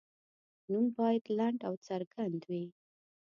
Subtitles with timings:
[0.69, 2.65] نوم باید لنډ او څرګند وي.